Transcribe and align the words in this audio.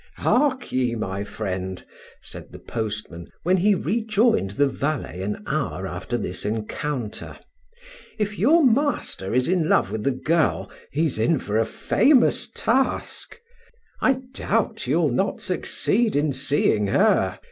"Hark 0.15 0.71
ye, 0.71 0.95
my 0.95 1.23
friend," 1.23 1.85
said 2.23 2.51
the 2.51 2.57
postman, 2.57 3.27
when 3.43 3.57
he 3.57 3.75
rejoined 3.75 4.49
the 4.49 4.67
valet 4.67 5.21
an 5.21 5.43
hour 5.45 5.85
after 5.85 6.17
this 6.17 6.43
encounter, 6.43 7.37
"if 8.17 8.39
your 8.39 8.63
master 8.65 9.31
is 9.35 9.47
in 9.47 9.69
love 9.69 9.91
with 9.91 10.03
the 10.03 10.09
girl, 10.09 10.71
he 10.91 11.05
is 11.05 11.19
in 11.19 11.37
for 11.37 11.59
a 11.59 11.65
famous 11.67 12.49
task. 12.49 13.37
I 14.01 14.21
doubt 14.33 14.87
you'll 14.87 15.11
not 15.11 15.39
succeed 15.39 16.15
in 16.15 16.33
seeing 16.33 16.87
her. 16.87 17.39